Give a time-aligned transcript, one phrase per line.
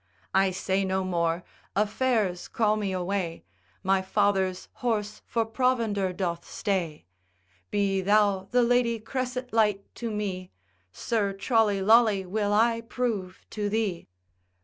[0.33, 1.43] I say no more,
[1.75, 3.43] affairs call me away,
[3.83, 7.05] My father's horse for provender doth stay.
[7.69, 10.49] Be thou the Lady Cressetlight to me.
[10.91, 14.07] Sir Trolly Lolly will I prove to thee.